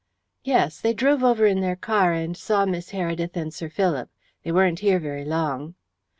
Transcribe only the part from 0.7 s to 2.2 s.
They drove over in their car,